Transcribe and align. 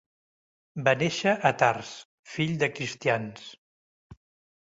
Va 0.87 0.93
néixer 1.01 1.33
a 1.49 1.51
Tars, 1.63 1.91
fill 2.37 2.55
de 2.65 2.71
cristians. 2.79 3.45